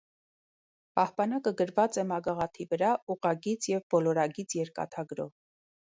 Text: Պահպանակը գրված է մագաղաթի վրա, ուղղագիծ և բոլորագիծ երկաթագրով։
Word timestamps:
Պահպանակը 0.99 1.53
գրված 1.59 2.01
է 2.03 2.07
մագաղաթի 2.13 2.67
վրա, 2.73 2.91
ուղղագիծ 3.17 3.71
և 3.77 3.87
բոլորագիծ 3.97 4.61
երկաթագրով։ 4.65 5.35